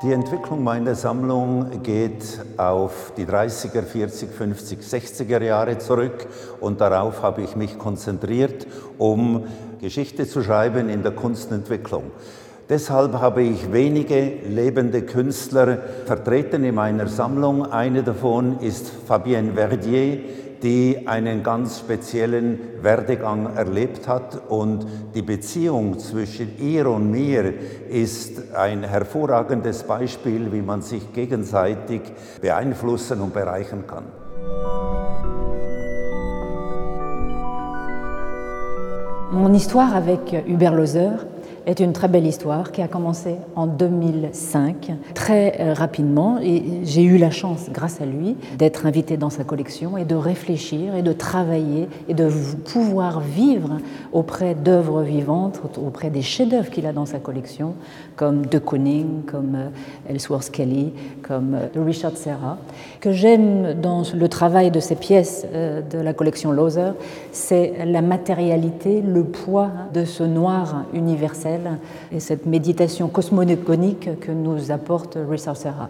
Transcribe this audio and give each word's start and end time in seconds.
Die 0.00 0.12
Entwicklung 0.12 0.62
meiner 0.62 0.94
Sammlung 0.94 1.82
geht 1.82 2.22
auf 2.56 3.12
die 3.16 3.26
30er, 3.26 3.82
40, 3.82 4.30
50, 4.30 4.78
60er 4.78 5.42
Jahre 5.42 5.78
zurück 5.78 6.28
und 6.60 6.80
darauf 6.80 7.20
habe 7.22 7.42
ich 7.42 7.56
mich 7.56 7.78
konzentriert, 7.78 8.68
um 8.96 9.48
Geschichte 9.80 10.28
zu 10.28 10.40
schreiben 10.44 10.88
in 10.88 11.02
der 11.02 11.10
Kunstentwicklung. 11.10 12.12
Deshalb 12.68 13.14
habe 13.14 13.42
ich 13.42 13.72
wenige 13.72 14.34
lebende 14.46 15.02
Künstler 15.02 15.78
vertreten 16.06 16.62
in 16.62 16.76
meiner 16.76 17.08
Sammlung. 17.08 17.66
Eine 17.66 18.04
davon 18.04 18.60
ist 18.60 18.92
Fabienne 19.08 19.54
Verdier, 19.54 20.20
die 20.62 21.06
einen 21.06 21.42
ganz 21.42 21.78
speziellen 21.78 22.58
Werdegang 22.82 23.56
erlebt 23.56 24.08
hat. 24.08 24.40
Und 24.48 24.86
die 25.14 25.22
Beziehung 25.22 25.98
zwischen 25.98 26.58
ihr 26.58 26.88
und 26.88 27.10
mir 27.10 27.54
ist 27.88 28.54
ein 28.54 28.82
hervorragendes 28.82 29.84
Beispiel, 29.84 30.52
wie 30.52 30.62
man 30.62 30.82
sich 30.82 31.12
gegenseitig 31.12 32.02
beeinflussen 32.40 33.20
und 33.20 33.32
bereichern 33.32 33.84
kann. 33.86 34.04
Mon 39.30 39.52
histoire 39.52 39.94
avec 39.94 40.32
Hubert 40.48 40.74
Lozer 40.74 41.18
est 41.68 41.80
une 41.80 41.92
très 41.92 42.08
belle 42.08 42.26
histoire 42.26 42.72
qui 42.72 42.80
a 42.80 42.88
commencé 42.88 43.36
en 43.54 43.66
2005, 43.66 44.90
très 45.14 45.60
euh, 45.60 45.74
rapidement. 45.74 46.38
Et 46.42 46.62
j'ai 46.84 47.02
eu 47.02 47.18
la 47.18 47.30
chance, 47.30 47.68
grâce 47.70 48.00
à 48.00 48.06
lui, 48.06 48.36
d'être 48.56 48.86
invité 48.86 49.18
dans 49.18 49.28
sa 49.28 49.44
collection 49.44 49.98
et 49.98 50.06
de 50.06 50.14
réfléchir 50.14 50.94
et 50.94 51.02
de 51.02 51.12
travailler 51.12 51.88
et 52.08 52.14
de 52.14 52.30
pouvoir 52.72 53.20
vivre 53.20 53.76
auprès 54.12 54.54
d'œuvres 54.54 55.02
vivantes, 55.02 55.60
auprès 55.76 56.08
des 56.08 56.22
chefs-d'œuvre 56.22 56.70
qu'il 56.70 56.86
a 56.86 56.94
dans 56.94 57.04
sa 57.04 57.18
collection, 57.18 57.74
comme 58.16 58.46
De 58.46 58.58
Kooning, 58.58 59.24
comme 59.26 59.54
euh, 59.54 59.68
Ellsworth 60.08 60.50
Kelly, 60.50 60.94
comme 61.20 61.54
euh, 61.54 61.84
Richard 61.84 62.16
Serra. 62.16 62.56
Que 63.00 63.12
j'aime 63.12 63.74
dans 63.74 64.04
le 64.14 64.28
travail 64.28 64.70
de 64.70 64.80
ces 64.80 64.94
pièces 64.96 65.46
de 65.52 65.98
la 65.98 66.14
collection 66.14 66.50
Loser, 66.50 66.92
c'est 67.30 67.84
la 67.84 68.00
matérialité, 68.00 69.02
le 69.02 69.24
poids 69.24 69.70
de 69.92 70.04
ce 70.04 70.22
noir 70.24 70.84
universel 70.94 71.57
et 72.12 72.20
cette 72.20 72.46
méditation 72.46 73.08
cosmogonique 73.08 74.20
que 74.20 74.32
nous 74.32 74.70
apporte 74.70 75.18
Richard 75.28 75.56
Serra. 75.56 75.88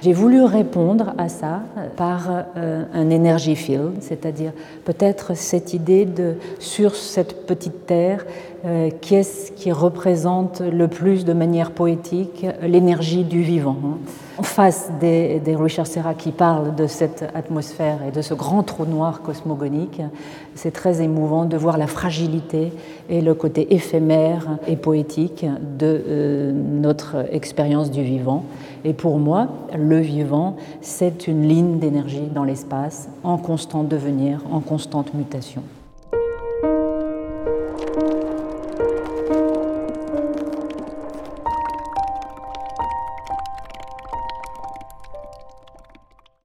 J'ai 0.00 0.12
voulu 0.12 0.44
répondre 0.44 1.12
à 1.18 1.28
ça 1.28 1.62
par 1.96 2.28
euh, 2.56 2.84
un 2.94 3.10
energy 3.10 3.56
field, 3.56 3.94
c'est-à-dire 4.00 4.52
peut-être 4.84 5.36
cette 5.36 5.74
idée 5.74 6.04
de 6.04 6.34
sur 6.60 6.94
cette 6.94 7.46
petite 7.46 7.86
terre, 7.86 8.24
euh, 8.64 8.90
qu'est-ce 9.00 9.52
qui 9.52 9.70
représente 9.70 10.60
le 10.60 10.88
plus 10.88 11.24
de 11.24 11.32
manière 11.32 11.70
poétique 11.70 12.46
l'énergie 12.62 13.24
du 13.24 13.42
vivant. 13.42 13.76
Hein. 13.84 13.98
En 14.38 14.42
face 14.42 14.90
des, 15.00 15.40
des, 15.40 15.56
Richard 15.56 15.86
Serra 15.86 16.14
qui 16.14 16.32
parlent 16.32 16.74
de 16.74 16.86
cette 16.86 17.24
atmosphère 17.34 17.98
et 18.06 18.10
de 18.10 18.22
ce 18.22 18.34
grand 18.34 18.62
trou 18.62 18.84
noir 18.84 19.22
cosmogonique, 19.22 20.00
c'est 20.54 20.72
très 20.72 21.02
émouvant 21.02 21.44
de 21.44 21.56
voir 21.56 21.78
la 21.78 21.86
fragilité 21.86 22.72
et 23.08 23.20
le 23.20 23.34
côté 23.34 23.74
éphémère 23.74 24.58
et 24.66 24.76
poétique 24.76 25.46
de 25.78 26.02
euh, 26.08 26.52
notre 26.52 27.26
expérience 27.32 27.90
du 27.90 28.02
vivant. 28.02 28.44
Et 28.84 28.92
pour 28.92 29.18
moi, 29.18 29.48
le 29.76 29.98
vivant, 29.98 30.56
c'est 30.80 31.26
une 31.26 31.46
ligne 31.48 31.78
d'énergie 31.78 32.28
dans 32.32 32.44
l'espace 32.44 33.08
en 33.22 33.38
constant 33.38 33.84
devenir, 33.84 34.40
en 34.50 34.60
constante 34.60 35.14
mutation. 35.14 35.62